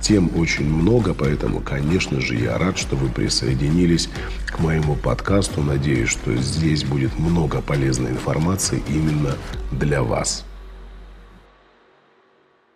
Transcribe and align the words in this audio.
Тем 0.00 0.30
очень 0.36 0.64
много, 0.64 1.12
поэтому, 1.12 1.60
конечно 1.60 2.20
же, 2.20 2.34
я 2.34 2.56
рад, 2.56 2.78
что 2.78 2.96
вы 2.96 3.10
присоединились 3.10 4.08
к 4.46 4.58
моему 4.58 4.96
подкасту. 4.96 5.62
Надеюсь, 5.62 6.08
что 6.08 6.34
здесь 6.36 6.84
будет 6.84 7.18
много 7.18 7.60
полезной 7.60 8.12
информации 8.12 8.82
именно 8.88 9.36
для 9.72 10.02
вас. 10.02 10.44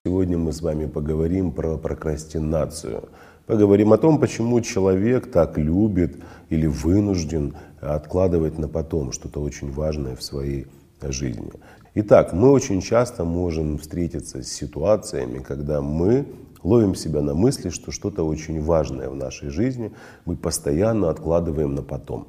Сегодня 0.05 0.37
мы 0.37 0.53
с 0.53 0.61
вами 0.61 0.85
поговорим 0.87 1.53
про 1.53 1.79
прокрастинацию. 1.79 3.09
Поговорим 3.47 3.95
о 3.95 3.99
том, 3.99 4.21
почему 4.21 4.61
человек 4.61 5.31
так 5.31 5.57
любит 5.57 6.17
или 6.51 6.67
вынужден 6.67 7.57
откладывать 7.81 8.59
на 8.59 8.69
потом 8.69 9.13
что-то 9.13 9.41
очень 9.41 9.71
важное 9.73 10.15
в 10.15 10.23
своей 10.23 10.67
жизни. 11.03 11.51
Итак, 11.97 12.33
мы 12.33 12.51
очень 12.51 12.81
часто 12.81 13.25
можем 13.25 13.79
встретиться 13.79 14.43
с 14.43 14.49
ситуациями, 14.49 15.39
когда 15.39 15.81
мы 15.81 16.27
ловим 16.65 16.97
себя 16.97 17.21
на 17.21 17.35
мысли, 17.35 17.69
что 17.69 17.93
что-то 17.93 18.27
очень 18.27 18.61
важное 18.61 19.09
в 19.09 19.15
нашей 19.15 19.51
жизни 19.51 19.93
мы 20.25 20.35
постоянно 20.35 21.09
откладываем 21.09 21.77
на 21.77 21.83
потом. 21.83 22.27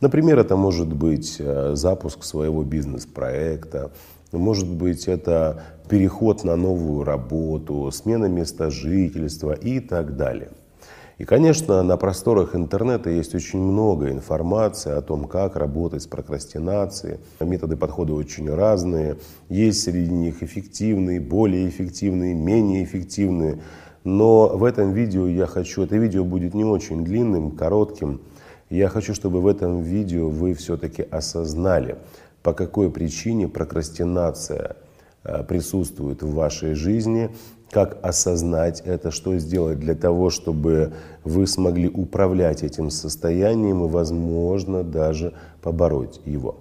Например, 0.00 0.38
это 0.38 0.54
может 0.54 0.92
быть 0.92 1.36
э, 1.40 1.74
запуск 1.74 2.22
своего 2.22 2.62
бизнес-проекта, 2.62 3.90
может 4.30 4.68
быть 4.68 5.08
это 5.08 5.64
переход 5.88 6.44
на 6.44 6.54
новую 6.54 7.02
работу, 7.02 7.90
смена 7.90 8.26
места 8.26 8.70
жительства 8.70 9.52
и 9.52 9.80
так 9.80 10.16
далее. 10.16 10.50
И, 11.18 11.24
конечно, 11.24 11.82
на 11.82 11.96
просторах 11.96 12.54
интернета 12.54 13.10
есть 13.10 13.34
очень 13.34 13.58
много 13.58 14.10
информации 14.10 14.92
о 14.92 15.02
том, 15.02 15.24
как 15.24 15.56
работать 15.56 16.02
с 16.04 16.06
прокрастинацией. 16.06 17.18
Методы 17.40 17.76
подхода 17.76 18.12
очень 18.12 18.48
разные. 18.48 19.18
Есть 19.48 19.82
среди 19.82 20.12
них 20.12 20.44
эффективные, 20.44 21.20
более 21.20 21.68
эффективные, 21.68 22.34
менее 22.34 22.84
эффективные. 22.84 23.58
Но 24.04 24.46
в 24.46 24.62
этом 24.62 24.92
видео 24.92 25.26
я 25.26 25.46
хочу, 25.46 25.82
это 25.82 25.96
видео 25.96 26.24
будет 26.24 26.54
не 26.54 26.64
очень 26.64 27.04
длинным, 27.04 27.50
коротким. 27.50 28.20
Я 28.70 28.88
хочу, 28.88 29.12
чтобы 29.12 29.40
в 29.40 29.48
этом 29.48 29.82
видео 29.82 30.30
вы 30.30 30.54
все-таки 30.54 31.02
осознали, 31.02 31.98
по 32.44 32.52
какой 32.52 32.92
причине 32.92 33.48
прокрастинация 33.48 34.76
э, 35.24 35.42
присутствует 35.42 36.22
в 36.22 36.32
вашей 36.32 36.74
жизни, 36.74 37.30
как 37.70 37.98
осознать 38.02 38.82
это, 38.84 39.10
что 39.10 39.36
сделать 39.38 39.78
для 39.78 39.94
того, 39.94 40.30
чтобы 40.30 40.92
вы 41.24 41.46
смогли 41.46 41.88
управлять 41.88 42.62
этим 42.62 42.90
состоянием 42.90 43.84
и, 43.84 43.88
возможно, 43.88 44.82
даже 44.82 45.34
побороть 45.62 46.20
его. 46.24 46.56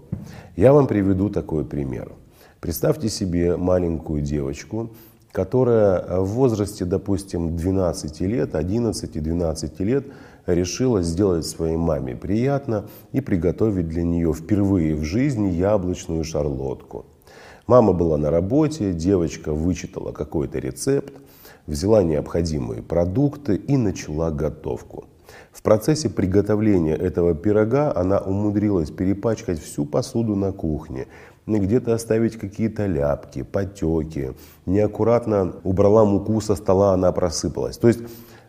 Я 0.56 0.74
вам 0.74 0.88
приведу 0.88 1.30
такой 1.30 1.64
пример. 1.66 2.12
Представьте 2.60 3.08
себе 3.10 3.56
маленькую 3.56 4.22
девочку, 4.22 4.90
которая 5.32 6.20
в 6.20 6.30
возрасте, 6.30 6.84
допустим, 6.84 7.56
12 7.56 8.22
лет, 8.22 8.56
11-12 8.56 9.84
лет 9.84 10.06
решила 10.46 11.04
сделать 11.04 11.46
своей 11.46 11.78
маме 11.78 12.16
приятно 12.16 12.86
и 13.12 13.22
приготовить 13.22 13.88
для 13.88 14.04
нее 14.04 14.34
впервые 14.34 14.96
в 14.96 15.04
жизни 15.04 15.50
яблочную 15.50 16.24
шарлотку– 16.24 17.06
Мама 17.68 17.92
была 17.92 18.18
на 18.18 18.32
работе, 18.32 18.94
девочка 18.94 19.52
вычитала 19.52 20.14
какой-то 20.14 20.58
рецепт, 20.58 21.14
взяла 21.66 22.02
необходимые 22.02 22.82
продукты 22.82 23.58
и 23.58 23.76
начала 23.76 24.32
готовку. 24.32 25.04
В 25.52 25.62
процессе 25.62 26.10
приготовления 26.10 26.96
этого 26.96 27.36
пирога 27.36 27.94
она 27.94 28.20
умудрилась 28.20 28.90
перепачкать 28.90 29.60
всю 29.60 29.86
посуду 29.86 30.34
на 30.38 30.54
кухне, 30.54 31.08
где-то 31.46 31.94
оставить 31.94 32.38
какие-то 32.38 32.86
ляпки, 32.86 33.44
потеки, 33.44 34.32
неаккуратно 34.66 35.56
убрала 35.66 36.06
муку 36.06 36.40
со 36.40 36.56
стола, 36.56 36.94
она 36.94 37.12
просыпалась. 37.12 37.78
То 37.78 37.90
есть 37.90 38.00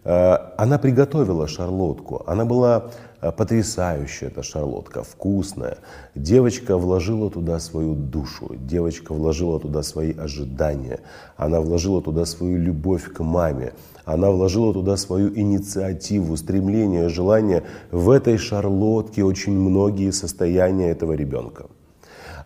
э, 0.04 0.36
она 0.56 0.78
приготовила 0.78 1.48
шарлотку, 1.48 2.22
она 2.24 2.44
была 2.44 2.92
потрясающая 3.20 4.28
эта 4.28 4.42
шарлотка, 4.42 5.02
вкусная. 5.02 5.78
Девочка 6.14 6.76
вложила 6.76 7.30
туда 7.30 7.58
свою 7.58 7.94
душу, 7.94 8.54
девочка 8.54 9.12
вложила 9.12 9.58
туда 9.58 9.82
свои 9.82 10.12
ожидания, 10.12 11.00
она 11.36 11.60
вложила 11.60 12.00
туда 12.00 12.24
свою 12.24 12.58
любовь 12.58 13.12
к 13.12 13.20
маме, 13.20 13.72
она 14.04 14.30
вложила 14.30 14.72
туда 14.72 14.96
свою 14.96 15.34
инициативу, 15.34 16.36
стремление, 16.36 17.08
желание. 17.08 17.64
В 17.90 18.10
этой 18.10 18.38
шарлотке 18.38 19.24
очень 19.24 19.52
многие 19.52 20.12
состояния 20.12 20.90
этого 20.90 21.12
ребенка. 21.12 21.66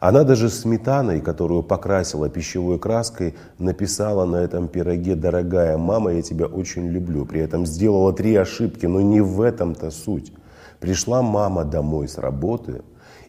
Она 0.01 0.25
даже 0.25 0.51
сметаной, 0.51 1.21
которую 1.21 1.63
покрасила 1.63 2.29
пищевой 2.29 2.81
краской, 2.81 3.37
написала 3.61 4.25
на 4.25 4.39
этом 4.39 4.67
пироге 4.67 5.15
«Дорогая 5.15 5.79
мама, 5.79 6.15
я 6.15 6.23
тебя 6.23 6.47
очень 6.47 6.89
люблю». 6.89 7.25
При 7.25 7.41
этом 7.41 7.65
сделала 7.67 8.13
три 8.13 8.35
ошибки, 8.35 8.87
но 8.87 9.01
не 9.01 9.21
в 9.21 9.41
этом-то 9.41 9.93
суть. 9.93 10.33
Пришла 10.83 11.23
мама 11.23 11.65
домой 11.65 12.09
с 12.09 12.19
работы 12.19 12.83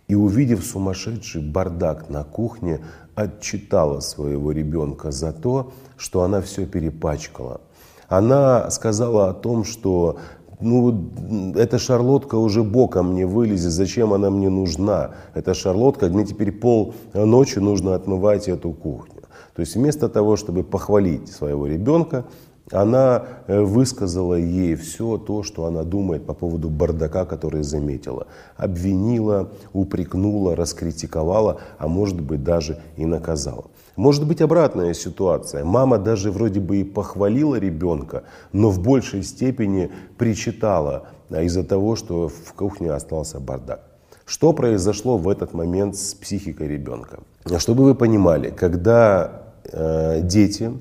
и, 0.08 0.16
увидев 0.16 0.66
сумасшедший 0.66 1.44
бардак 1.44 2.10
на 2.10 2.24
кухне, 2.24 2.80
отчитала 3.14 4.00
своего 4.00 4.52
ребенка 4.52 5.12
за 5.12 5.32
то, 5.32 5.72
что 5.96 6.24
она 6.24 6.42
все 6.42 6.66
перепачкала. 6.66 7.62
Она 8.08 8.72
сказала 8.72 9.30
о 9.30 9.34
том, 9.36 9.66
что 9.66 10.18
ну, 10.62 11.54
эта 11.54 11.78
шарлотка 11.78 12.38
уже 12.38 12.64
боком 12.64 13.14
не 13.14 13.26
вылезет, 13.26 13.72
зачем 13.72 14.14
она 14.14 14.32
мне 14.32 14.50
нужна? 14.50 15.12
Эта 15.36 15.54
шарлотка, 15.54 16.08
мне 16.08 16.26
теперь 16.26 16.52
пол 16.52 16.96
ночи 17.14 17.60
нужно 17.60 17.94
отмывать 17.94 18.48
эту 18.48 18.72
кухню. 18.72 19.22
То 19.56 19.60
есть 19.60 19.76
вместо 19.76 20.10
того, 20.10 20.38
чтобы 20.38 20.64
похвалить 20.64 21.32
своего 21.32 21.68
ребенка, 21.68 22.26
она 22.72 23.26
э, 23.48 23.60
высказала 23.62 24.36
ей 24.36 24.76
все 24.76 25.18
то, 25.18 25.44
что 25.44 25.66
она 25.66 25.84
думает 25.84 26.26
по 26.26 26.34
поводу 26.34 26.70
бардака, 26.70 27.26
который 27.26 27.64
заметила. 27.64 28.28
Обвинила, 28.56 29.50
упрекнула, 29.74 30.56
раскритиковала, 30.56 31.60
а 31.78 31.88
может 31.88 32.22
быть 32.22 32.44
даже 32.44 32.80
и 32.96 33.06
наказала. 33.06 33.66
Может 33.96 34.26
быть 34.26 34.42
обратная 34.42 34.94
ситуация. 34.94 35.64
Мама 35.66 35.98
даже 35.98 36.32
вроде 36.32 36.60
бы 36.60 36.78
и 36.78 36.84
похвалила 36.84 37.56
ребенка, 37.56 38.24
но 38.54 38.70
в 38.70 38.80
большей 38.82 39.24
степени 39.24 39.92
причитала 40.18 41.08
а, 41.30 41.44
из-за 41.44 41.64
того, 41.64 41.96
что 41.96 42.30
в 42.30 42.54
кухне 42.54 42.92
остался 42.92 43.40
бардак. 43.40 43.82
Что 44.26 44.54
произошло 44.54 45.18
в 45.18 45.28
этот 45.28 45.54
момент 45.54 45.98
с 45.98 46.14
психикой 46.14 46.70
ребенка? 46.70 47.20
Чтобы 47.58 47.84
вы 47.84 47.94
понимали, 47.94 48.50
когда 48.50 49.44
э, 49.66 50.22
дети 50.22 50.72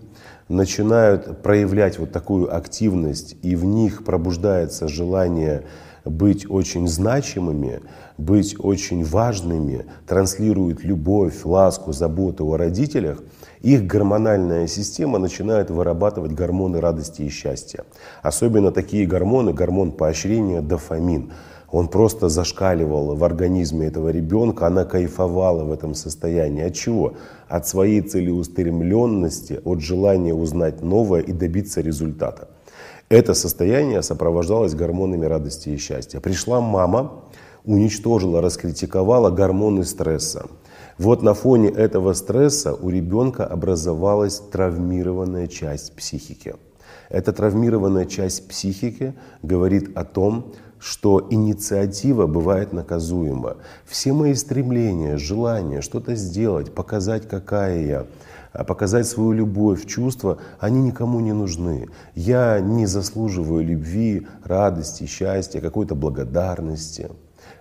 начинают 0.53 1.43
проявлять 1.43 1.99
вот 1.99 2.13
такую 2.13 2.55
активность, 2.55 3.37
и 3.43 3.57
в 3.57 3.65
них 3.65 4.05
пробуждается 4.05 4.87
желание 4.87 5.65
быть 6.05 6.49
очень 6.51 6.89
значимыми, 6.89 7.81
быть 8.19 8.57
очень 8.59 9.05
важными, 9.05 9.87
транслируют 10.07 10.85
любовь, 10.85 11.45
ласку, 11.45 11.93
заботу 11.93 12.47
о 12.47 12.57
родителях, 12.57 13.23
их 13.61 13.87
гормональная 13.87 14.67
система 14.67 15.19
начинает 15.19 15.71
вырабатывать 15.71 16.33
гормоны 16.33 16.81
радости 16.81 17.23
и 17.23 17.29
счастья. 17.29 17.85
Особенно 18.23 18.73
такие 18.73 19.07
гормоны, 19.07 19.53
гормон 19.53 19.93
поощрения, 19.93 20.61
дофамин– 20.61 21.33
он 21.73 21.89
просто 21.89 22.29
зашкаливал 22.29 23.17
в 23.17 23.25
организме 23.25 23.87
этого 23.87 24.11
ребенка, 24.11 24.67
она 24.67 24.85
кайфовала 24.85 25.65
в 25.65 25.73
этом 25.73 25.95
состоянии. 25.95 26.65
От 26.65 26.75
чего? 26.75 27.15
От 27.53 27.69
своей 27.69 28.01
целеустремленности, 28.01 29.61
от 29.63 29.83
желания 29.83 30.33
узнать 30.33 30.81
новое 30.81 31.21
и 31.21 31.33
добиться 31.33 31.83
результата. 31.83 32.49
Это 33.11 33.35
состояние 33.35 34.03
сопровождалось 34.03 34.75
гормонами 34.75 35.27
радости 35.27 35.69
и 35.69 35.77
счастья. 35.77 36.21
Пришла 36.21 36.63
мама, 36.63 37.25
уничтожила, 37.67 38.41
раскритиковала 38.41 39.31
гормоны 39.31 39.85
стресса. 39.85 40.47
Вот 40.97 41.23
на 41.23 41.35
фоне 41.35 41.69
этого 41.69 42.15
стресса 42.15 42.73
у 42.73 42.89
ребенка 42.89 43.45
образовалась 43.45 44.41
травмированная 44.51 45.47
часть 45.47 45.95
психики. 45.95 46.55
Эта 47.11 47.35
травмированная 47.35 48.07
часть 48.07 48.49
психики 48.49 49.13
говорит 49.43 49.95
о 49.95 50.05
том, 50.05 50.55
что 50.83 51.29
инициатива 51.31 52.27
бывает 52.27 52.73
наказуема. 52.73 53.57
Все 53.87 54.13
мои 54.13 54.35
стремления, 54.35 55.17
желания 55.17 55.81
что-то 55.81 56.17
сделать, 56.17 56.75
показать, 56.75 57.29
какая 57.29 57.87
я, 57.87 58.07
а 58.53 58.65
показать 58.65 59.07
свою 59.07 59.31
любовь, 59.31 59.87
чувства, 59.87 60.39
они 60.59 60.83
никому 60.83 61.21
не 61.21 61.33
нужны. 61.33 61.89
Я 62.17 62.59
не 62.59 62.87
заслуживаю 62.87 63.65
любви, 63.65 64.27
радости, 64.43 65.07
счастья, 65.07 65.61
какой-то 65.61 65.95
благодарности. 65.95 67.11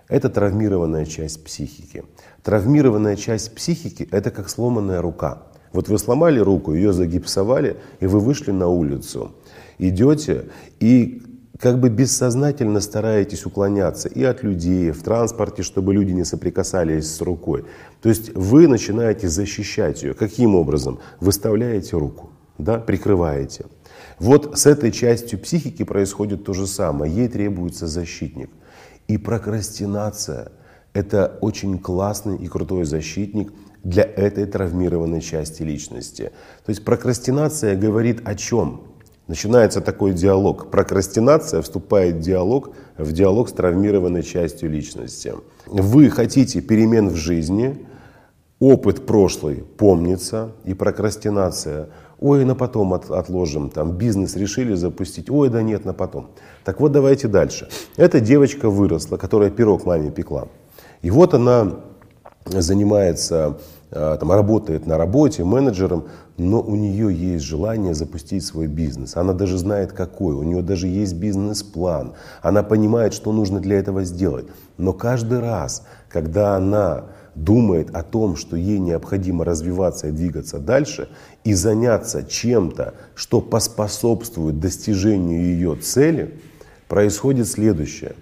Это 0.08 0.28
травмированная 0.28 1.06
часть 1.06 1.44
психики. 1.44 2.02
Травмированная 2.42 3.14
часть 3.14 3.54
психики– 3.54 4.08
это 4.10 4.32
как 4.32 4.48
сломанная 4.48 5.00
рука. 5.00 5.44
Вот 5.72 5.88
вы 5.88 5.96
сломали 5.98 6.40
руку, 6.40 6.74
ее 6.74 6.92
загипсовали, 6.92 7.76
и 8.00 8.06
вы 8.06 8.18
вышли 8.18 8.50
на 8.50 8.66
улицу. 8.66 9.30
Идете, 9.78 10.46
и 10.80 11.22
как 11.62 11.78
бы 11.78 11.90
бессознательно 11.90 12.80
стараетесь 12.80 13.46
уклоняться 13.46 14.08
и 14.08 14.24
от 14.24 14.42
людей, 14.42 14.90
в 14.90 15.00
транспорте, 15.04 15.62
чтобы 15.62 15.94
люди 15.94 16.10
не 16.10 16.24
соприкасались 16.24 17.14
с 17.14 17.20
рукой. 17.20 17.64
То 18.02 18.08
есть 18.08 18.34
вы 18.34 18.66
начинаете 18.66 19.28
защищать 19.28 20.02
ее. 20.02 20.14
Каким 20.14 20.56
образом? 20.56 20.98
Выставляете 21.20 21.96
руку, 21.96 22.30
да, 22.58 22.78
прикрываете. 22.78 23.66
Вот 24.18 24.58
с 24.58 24.66
этой 24.66 24.90
частью 24.90 25.38
психики 25.38 25.84
происходит 25.84 26.42
то 26.42 26.52
же 26.52 26.66
самое. 26.66 27.14
Ей 27.14 27.28
требуется 27.28 27.86
защитник. 27.86 28.50
И 29.06 29.16
прокрастинация– 29.16 30.50
это 30.94 31.38
очень 31.42 31.78
классный 31.78 32.38
и 32.38 32.48
крутой 32.48 32.86
защитник 32.86 33.52
для 33.84 34.02
этой 34.02 34.46
травмированной 34.46 35.20
части 35.20 35.62
личности. 35.62 36.32
То 36.64 36.70
есть 36.70 36.84
прокрастинация 36.84 37.76
говорит 37.76 38.20
о 38.24 38.34
чем? 38.34 38.91
Начинается 39.28 39.80
такой 39.80 40.12
диалог. 40.12 40.70
Прокрастинация 40.70 41.62
вступает 41.62 42.16
в 42.16 42.20
диалог, 42.20 42.70
в 42.98 43.12
диалог 43.12 43.48
с 43.48 43.52
травмированной 43.52 44.22
частью 44.22 44.70
личности. 44.70 45.32
Вы 45.66 46.10
хотите 46.10 46.60
перемен 46.60 47.08
в 47.08 47.14
жизни, 47.14 47.86
опыт 48.58 49.06
прошлый 49.06 49.64
помнится, 49.76 50.52
и 50.64 50.74
прокрастинация. 50.74 51.88
Ой, 52.18 52.44
на 52.44 52.54
потом 52.54 52.94
от, 52.94 53.10
отложим, 53.10 53.70
там 53.70 53.92
бизнес 53.92 54.36
решили 54.36 54.74
запустить, 54.74 55.30
ой, 55.30 55.48
да 55.48 55.62
нет, 55.62 55.84
на 55.84 55.92
потом. 55.92 56.30
Так 56.64 56.80
вот, 56.80 56.92
давайте 56.92 57.26
дальше. 57.26 57.68
Эта 57.96 58.20
девочка 58.20 58.70
выросла, 58.70 59.16
которая 59.16 59.50
пирог 59.50 59.86
маме 59.86 60.10
пекла. 60.10 60.48
И 61.00 61.10
вот 61.10 61.34
она 61.34 61.80
занимается 62.44 63.58
там, 63.92 64.32
работает 64.32 64.86
на 64.86 64.96
работе 64.96 65.44
менеджером, 65.44 66.04
но 66.38 66.62
у 66.62 66.74
нее 66.76 67.14
есть 67.14 67.44
желание 67.44 67.94
запустить 67.94 68.44
свой 68.44 68.66
бизнес. 68.66 69.16
Она 69.16 69.34
даже 69.34 69.58
знает 69.58 69.92
какой, 69.92 70.34
у 70.34 70.42
нее 70.42 70.62
даже 70.62 70.86
есть 70.86 71.14
бизнес-план. 71.14 72.14
Она 72.40 72.62
понимает, 72.62 73.12
что 73.12 73.32
нужно 73.32 73.60
для 73.60 73.78
этого 73.78 74.04
сделать. 74.04 74.46
Но 74.78 74.94
каждый 74.94 75.40
раз, 75.40 75.86
когда 76.08 76.56
она 76.56 77.04
думает 77.34 77.94
о 77.94 78.02
том, 78.02 78.36
что 78.36 78.56
ей 78.56 78.78
необходимо 78.78 79.44
развиваться 79.44 80.08
и 80.08 80.10
двигаться 80.10 80.58
дальше, 80.58 81.08
и 81.44 81.52
заняться 81.52 82.22
чем-то, 82.22 82.94
что 83.14 83.42
поспособствует 83.42 84.58
достижению 84.58 85.42
ее 85.42 85.76
цели, 85.76 86.40
происходит 86.88 87.46
следующее. 87.46 88.14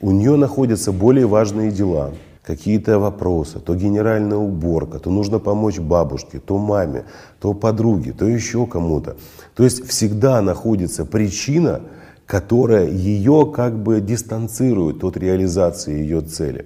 У 0.00 0.10
нее 0.10 0.34
находятся 0.34 0.90
более 0.90 1.26
важные 1.26 1.70
дела– 1.70 2.10
какие-то 2.50 2.98
вопросы, 2.98 3.60
то 3.60 3.74
генеральная 3.74 4.38
уборка, 4.38 4.98
то 4.98 5.10
нужно 5.10 5.38
помочь 5.38 5.78
бабушке, 5.78 6.40
то 6.40 6.58
маме, 6.58 7.04
то 7.40 7.54
подруге, 7.54 8.12
то 8.12 8.26
еще 8.26 8.66
кому-то. 8.66 9.16
То 9.54 9.64
есть 9.64 9.86
всегда 9.88 10.42
находится 10.42 11.04
причина, 11.04 11.80
которая 12.26 12.88
ее 12.88 13.52
как 13.54 13.78
бы 13.78 14.00
дистанцирует 14.00 15.04
от 15.04 15.16
реализации 15.16 15.92
ее 15.92 16.20
цели. 16.20 16.64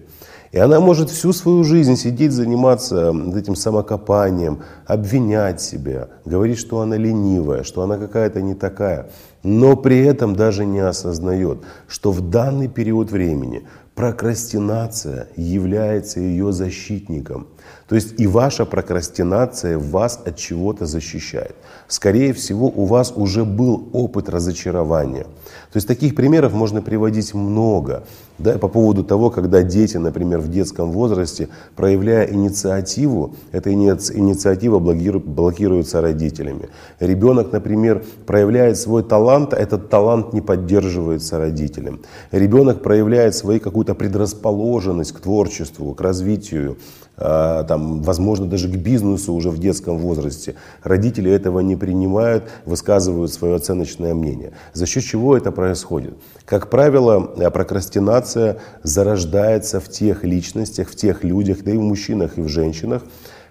И 0.52 0.58
она 0.58 0.80
может 0.80 1.10
всю 1.10 1.32
свою 1.32 1.64
жизнь 1.64 1.96
сидеть, 1.96 2.32
заниматься 2.32 3.12
этим 3.36 3.56
самокопанием, 3.56 4.58
обвинять 4.86 5.60
себя, 5.60 6.08
говорить, 6.24 6.58
что 6.58 6.80
она 6.80 6.96
ленивая, 6.96 7.64
что 7.64 7.82
она 7.82 7.98
какая-то 7.98 8.40
не 8.40 8.54
такая, 8.54 9.10
но 9.42 9.76
при 9.76 9.98
этом 9.98 10.36
даже 10.36 10.64
не 10.64 10.78
осознает, 10.78 11.58
что 11.88 12.12
в 12.12 12.20
данный 12.30 12.68
период 12.68 13.10
времени 13.10 13.66
прокрастинация 13.94 15.28
является 15.36 16.20
ее 16.20 16.52
защитником. 16.52 17.46
То 17.88 17.94
есть 17.94 18.18
и 18.18 18.26
ваша 18.26 18.64
прокрастинация 18.64 19.78
вас 19.78 20.20
от 20.24 20.36
чего-то 20.36 20.86
защищает. 20.86 21.54
Скорее 21.86 22.32
всего, 22.32 22.66
у 22.66 22.86
вас 22.86 23.12
уже 23.14 23.44
был 23.44 23.88
опыт 23.92 24.28
разочарования. 24.28 25.24
То 25.24 25.76
есть 25.76 25.86
таких 25.86 26.14
примеров 26.14 26.52
можно 26.54 26.82
приводить 26.82 27.34
много. 27.34 28.04
Да, 28.38 28.58
по 28.58 28.68
поводу 28.68 29.04
того, 29.04 29.30
когда 29.30 29.62
дети, 29.62 29.96
например, 29.96 30.40
в 30.40 30.48
детском 30.48 30.90
возрасте, 30.90 31.48
проявляя 31.76 32.26
инициативу, 32.32 33.36
эта 33.52 33.72
инициатива 33.72 34.80
блокируется 34.80 36.00
родителями. 36.00 36.68
Ребенок, 36.98 37.52
например, 37.52 38.02
проявляет 38.26 38.76
свой 38.76 39.04
талант, 39.04 39.52
этот 39.52 39.88
талант 39.88 40.32
не 40.32 40.40
поддерживается 40.40 41.38
родителем. 41.38 42.00
Ребенок 42.32 42.82
проявляет 42.82 43.36
свою 43.36 43.60
какую-то 43.84 43.94
предрасположенность 43.94 45.12
к 45.12 45.20
творчеству, 45.20 45.94
к 45.94 46.00
развитию, 46.00 46.76
а, 47.16 47.64
там, 47.64 48.02
возможно, 48.02 48.46
даже 48.46 48.68
к 48.68 48.76
бизнесу 48.76 49.34
уже 49.34 49.50
в 49.50 49.58
детском 49.58 49.98
возрасте. 49.98 50.54
Родители 50.82 51.30
этого 51.30 51.60
не 51.60 51.76
принимают, 51.76 52.44
высказывают 52.64 53.32
свое 53.32 53.54
оценочное 53.54 54.14
мнение. 54.14 54.52
За 54.72 54.86
счет 54.86 55.04
чего 55.04 55.36
это 55.36 55.52
происходит? 55.52 56.14
Как 56.46 56.70
правило, 56.70 57.34
э, 57.36 57.50
прокрастинация 57.50 58.56
зарождается 58.82 59.80
в 59.80 59.88
тех 59.88 60.24
личностях, 60.24 60.88
в 60.88 60.96
тех 60.96 61.24
людях, 61.24 61.58
да 61.62 61.72
и 61.72 61.76
в 61.76 61.82
мужчинах, 61.82 62.38
и 62.38 62.42
в 62.42 62.48
женщинах, 62.48 63.02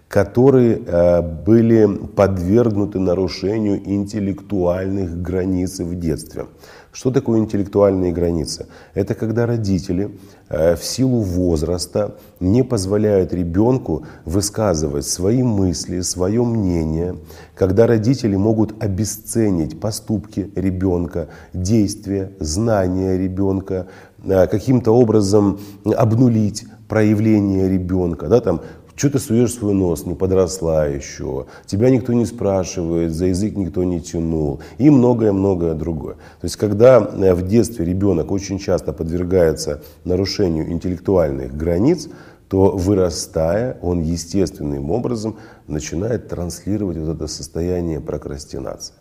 которые 0.07 0.81
э, 0.85 1.21
были 1.21 1.87
подвергнуты 2.15 2.99
нарушению 2.99 3.77
интеллектуальных 3.85 5.21
границ 5.21 5.79
в 5.79 5.95
детстве. 5.95 6.45
Что 6.93 7.09
такое 7.09 7.39
интеллектуальные 7.39 8.11
границы? 8.11 8.67
Это 8.93 9.15
когда 9.15 9.47
родители 9.47 10.15
э, 10.47 10.75
в 10.75 10.83
силу 10.83 11.21
возраста 11.21 12.17
не 12.39 12.63
позволяют 12.63 13.33
ребенку 13.33 14.05
высказывать 14.25 15.07
свои 15.07 15.41
мысли, 15.41 16.01
свое 16.01 16.43
мнение, 16.43 17.15
когда 17.55 17.87
родители 17.87 18.35
могут 18.35 18.81
обесценить 18.83 19.79
поступки 19.79 20.51
ребенка, 20.55 21.29
действия, 21.51 22.31
знания 22.39 23.17
ребенка, 23.17 23.87
э, 24.23 24.45
каким-то 24.45 24.91
образом 24.91 25.59
обнулить 25.83 26.65
проявление 26.87 27.69
ребенка, 27.69 28.27
да, 28.27 28.39
там, 28.39 28.61
что 28.95 29.09
ты 29.09 29.19
суешь 29.19 29.53
свой 29.53 29.73
нос, 29.73 30.05
не 30.05 30.13
подросла 30.13 30.85
еще, 30.85 31.47
тебя 31.65 31.89
никто 31.89 32.13
не 32.13 32.25
спрашивает, 32.25 33.11
за 33.11 33.25
язык 33.25 33.55
никто 33.55 33.83
не 33.83 34.01
тянул 34.01 34.61
и 34.77 34.89
многое-многое 34.89 35.73
другое. 35.73 36.15
То 36.15 36.45
есть, 36.45 36.57
когда 36.57 36.97
э, 36.97 37.33
в 37.33 37.47
детстве 37.47 37.85
ребенок 37.85 38.31
очень 38.31 38.59
часто 38.59 38.93
подвергается 38.93 39.81
нарушению 40.03 40.71
интеллектуальных 40.71 41.55
границ, 41.55 42.07
то 42.49 42.69
вырастая, 42.69 43.79
он 43.81 44.03
естественным 44.03 44.91
образом 44.91 45.37
начинает 45.67 46.27
транслировать 46.27 46.97
вот 46.97 47.15
это 47.15 47.27
состояние 47.27 47.99
прокрастинации. 47.99 48.93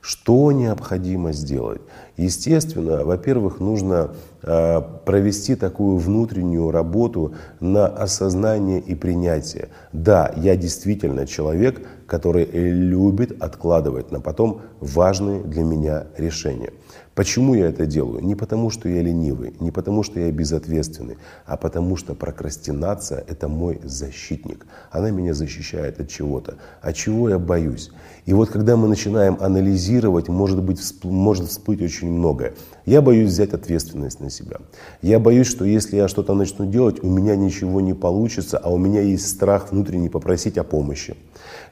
Что 0.00 0.52
необходимо 0.52 1.32
сделать? 1.32 1.82
Естественно, 2.20 3.02
во-первых, 3.02 3.60
нужно 3.60 4.10
э, 4.42 4.82
провести 5.06 5.54
такую 5.54 5.96
внутреннюю 5.96 6.70
работу 6.70 7.32
на 7.60 7.86
осознание 7.86 8.78
и 8.78 8.94
принятие. 8.94 9.70
Да, 9.94 10.30
я 10.36 10.54
действительно 10.54 11.26
человек, 11.26 11.80
который 12.06 12.44
любит 12.44 13.42
откладывать 13.42 14.12
на 14.12 14.20
потом 14.20 14.60
важные 14.80 15.42
для 15.42 15.64
меня 15.64 16.08
решения. 16.18 16.72
Почему 17.14 17.54
я 17.54 17.68
это 17.68 17.86
делаю? 17.86 18.24
Не 18.24 18.34
потому, 18.34 18.70
что 18.70 18.88
я 18.88 19.02
ленивый, 19.02 19.54
не 19.60 19.70
потому, 19.70 20.02
что 20.02 20.20
я 20.20 20.30
безответственный, 20.30 21.18
а 21.44 21.56
потому, 21.56 21.96
что 21.96 22.14
прокрастинация– 22.14 23.24
это 23.28 23.48
мой 23.48 23.80
защитник. 23.82 24.66
Она 24.90 25.10
меня 25.10 25.34
защищает 25.34 26.00
от 26.00 26.08
чего-то. 26.08 26.54
От 26.80 26.94
чего 26.94 27.28
я 27.28 27.38
боюсь? 27.38 27.90
И 28.26 28.32
вот 28.32 28.50
когда 28.50 28.76
мы 28.76 28.88
начинаем 28.88 29.36
анализировать, 29.40 30.28
может, 30.28 30.62
быть, 30.62 30.80
может 31.02 31.48
всплыть 31.48 31.82
очень 31.82 32.09
многое. 32.10 32.54
Я 32.86 33.02
боюсь 33.02 33.30
взять 33.30 33.52
ответственность 33.52 34.20
на 34.20 34.30
себя. 34.30 34.58
Я 35.02 35.18
боюсь, 35.18 35.46
что 35.46 35.64
если 35.64 35.96
я 35.96 36.08
что-то 36.08 36.34
начну 36.34 36.66
делать, 36.66 37.02
у 37.02 37.08
меня 37.08 37.36
ничего 37.36 37.80
не 37.80 37.94
получится, 37.94 38.58
а 38.58 38.70
у 38.70 38.78
меня 38.78 39.00
есть 39.00 39.28
страх 39.28 39.70
внутренний 39.70 40.08
попросить 40.08 40.58
о 40.58 40.64
помощи. 40.64 41.16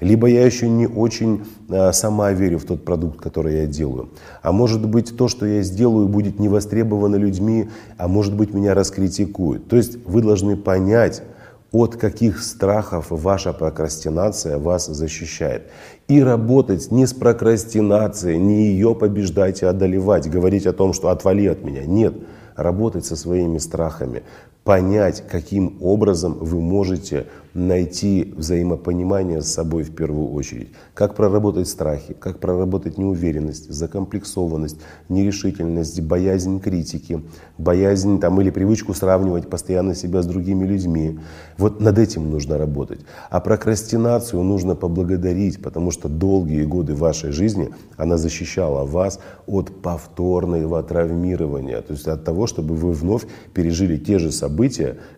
Либо 0.00 0.28
я 0.28 0.45
еще 0.45 0.68
не 0.68 0.87
очень 0.87 1.45
а, 1.68 1.92
сама 1.92 2.33
верю 2.33 2.59
в 2.59 2.64
тот 2.64 2.85
продукт, 2.85 3.21
который 3.21 3.57
я 3.57 3.66
делаю. 3.66 4.11
А 4.42 4.52
может 4.52 4.87
быть, 4.87 5.16
то, 5.16 5.28
что 5.28 5.45
я 5.47 5.62
сделаю, 5.62 6.09
будет 6.09 6.38
не 6.38 6.49
востребовано 6.49 7.16
людьми, 7.16 7.68
а 7.97 8.09
может 8.09 8.35
быть, 8.35 8.54
меня 8.54 8.75
раскритикуют. 8.75 9.68
То 9.68 9.76
есть 9.76 9.99
вы 10.07 10.23
должны 10.23 10.57
понять, 10.57 11.23
от 11.72 11.96
каких 11.96 12.42
страхов 12.42 13.06
ваша 13.10 13.52
прокрастинация 13.52 14.58
вас 14.58 14.87
защищает. 14.87 15.70
И 16.08 16.22
работать 16.22 16.90
не 16.90 17.06
с 17.06 17.12
прокрастинацией, 17.12 18.38
не 18.38 18.68
ее 18.68 18.94
побеждать 18.94 19.62
и 19.62 19.66
одолевать, 19.66 20.30
говорить 20.30 20.66
о 20.66 20.72
том, 20.72 20.92
что 20.92 21.08
отвали 21.08 21.46
от 21.46 21.62
меня. 21.62 21.84
Нет, 21.84 22.14
работать 22.56 23.04
со 23.04 23.16
своими 23.16 23.58
страхами, 23.58 24.22
понять, 24.68 25.25
каким 25.26 25.78
образом 25.80 26.34
вы 26.34 26.60
можете 26.60 27.25
найти 27.54 28.34
взаимопонимание 28.37 29.40
с 29.40 29.48
собой 29.48 29.82
в 29.82 29.94
первую 29.94 30.30
очередь. 30.32 30.68
Как 30.94 31.14
проработать 31.14 31.68
страхи, 31.68 32.14
как 32.14 32.38
проработать 32.38 32.98
неуверенность, 32.98 33.70
закомплексованность, 33.72 34.76
нерешительность, 35.08 36.00
боязнь 36.02 36.60
критики, 36.60 37.22
боязнь 37.56 38.20
там, 38.20 38.40
или 38.40 38.50
привычку 38.50 38.94
сравнивать 38.94 39.48
постоянно 39.48 39.94
себя 39.94 40.22
с 40.22 40.26
другими 40.26 40.66
людьми. 40.66 41.18
Вот 41.56 41.80
над 41.80 41.98
этим 41.98 42.30
нужно 42.30 42.58
работать. 42.58 43.00
А 43.30 43.40
прокрастинацию 43.40 44.42
нужно 44.42 44.75
поблагодарить, 44.75 45.62
потому 45.62 45.90
что 45.90 46.08
долгие 46.08 46.64
годы 46.64 46.94
вашей 46.94 47.32
жизни 47.32 47.70
она 47.96 48.18
защищала 48.18 48.84
вас 48.84 49.18
от 49.46 49.82
повторного 49.82 50.82
травмирования, 50.82 51.80
то 51.80 51.94
есть 51.94 52.06
от 52.06 52.25
того, 52.25 52.46
чтобы 52.46 52.75
вы 52.75 52.92
вновь 52.92 53.26
пережили 53.54 53.96
те 53.96 54.18
же 54.18 54.30
события, 54.30 54.57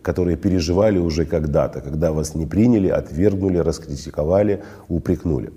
которые 0.01 0.37
переживали 0.37 0.99
уже 0.99 1.25
когда-то, 1.25 1.81
когда 1.81 2.11
вас 2.11 2.35
не 2.35 2.45
приняли, 2.45 2.87
отвергнули, 2.87 3.57
раскритиковали, 3.57 4.63
упрекнули. 4.87 5.51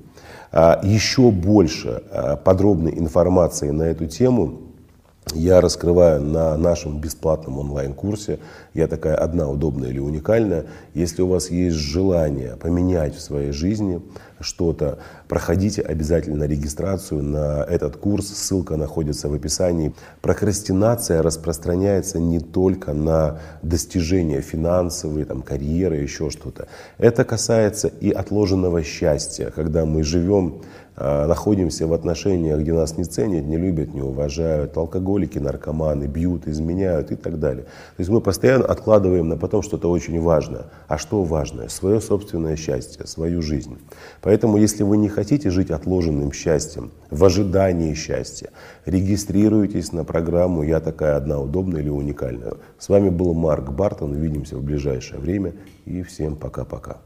А, 0.53 0.81
еще 0.83 1.31
больше 1.31 2.03
а, 2.11 2.37
подробной 2.37 2.99
информации 2.99 3.71
на 3.71 3.85
эту 3.85 4.07
тему 4.07 4.74
я 5.33 5.61
раскрываю 5.61 6.21
на 6.21 6.57
нашем 6.57 7.01
бесплатном 7.01 7.59
онлайн-курсе. 7.59 8.39
Я 8.75 8.87
такая 8.89 9.17
одна 9.17 9.49
удобная 9.49 9.89
или 9.89 9.99
уникальная. 9.99 10.67
Если 10.93 11.23
у 11.23 11.29
вас 11.29 11.51
есть 11.51 11.77
желание 11.77 12.57
поменять 12.57 13.15
в 13.17 13.21
своей 13.21 13.53
жизни 13.53 14.03
что-то, 14.41 14.99
проходите 15.27 15.81
обязательно 15.81 16.45
регистрацию 16.45 17.23
на 17.23 17.65
этот 17.65 17.97
курс. 17.97 18.29
Ссылка 18.29 18.77
находится 18.77 19.29
в 19.29 19.35
описании. 19.35 19.95
Прокрастинация 20.21 21.23
распространяется 21.23 22.19
не 22.19 22.41
только 22.41 22.93
на 22.93 23.41
достижения 23.63 24.43
финансовые, 24.43 25.25
там, 25.25 25.43
карьеры, 25.43 25.97
еще 25.97 26.29
что-то. 26.31 26.69
Это 26.99 27.25
касается 27.25 27.89
и 27.89 28.11
отложенного 28.11 28.83
счастья, 28.83 29.51
когда 29.51 29.87
мы 29.87 30.03
живем 30.03 30.63
находимся 30.97 31.87
в 31.87 31.93
отношениях, 31.93 32.61
где 32.61 32.73
нас 32.73 32.97
не 32.97 33.05
ценят, 33.05 33.45
не 33.45 33.57
любят, 33.57 33.95
не 33.95 34.03
уважают, 34.03 34.77
алкоголики, 34.77 35.39
наркоманы, 35.39 36.05
бьют, 36.05 36.47
изменяют 36.47 37.11
и 37.11 37.17
так 37.17 37.39
далее. 37.39 37.65
То 37.65 38.01
есть 38.01 38.11
мы 38.11 38.21
постоянно 38.21 38.65
откладываем 38.65 39.29
на 39.29 39.37
потом 39.37 39.63
что-то 39.63 39.91
очень 39.91 40.21
важное. 40.21 40.67
А 40.87 40.99
что 40.99 41.25
важное? 41.25 41.69
Свое 41.69 42.01
собственное 42.01 42.57
счастье, 42.57 43.07
свою 43.07 43.43
жизнь. 43.43 43.79
Поэтому, 44.23 44.57
если 44.57 44.85
вы 44.85 44.97
не 44.97 45.09
хотите 45.09 45.51
жить 45.51 45.71
отложенным 45.71 46.33
счастьем, 46.33 46.93
в 47.11 47.25
ожидании 47.25 47.95
счастья, 47.95 48.51
регистрируйтесь 48.87 49.93
на 49.93 50.05
программу 50.05 50.63
«Я 50.63 50.81
такая 50.81 51.17
одна 51.17 51.41
удобная 51.41 51.81
или 51.81 51.89
уникальная». 51.89 52.55
С 52.79 52.89
вами 52.89 53.09
был 53.09 53.35
Марк 53.35 53.71
Бартон. 53.71 54.13
Увидимся 54.13 54.57
в 54.57 54.63
ближайшее 54.63 55.21
время. 55.21 55.55
И 55.85 56.03
всем 56.03 56.37
пока-пока. 56.37 56.99